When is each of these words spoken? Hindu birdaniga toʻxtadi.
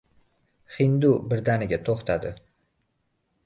Hindu 0.77 1.11
birdaniga 1.33 1.81
toʻxtadi. 1.91 2.35